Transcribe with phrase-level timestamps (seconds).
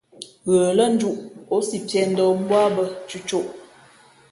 [0.51, 1.17] Ghə lά njūʼ,
[1.55, 3.47] ǒ si piē ndαα mbú ā bᾱ cʉ̌côʼ.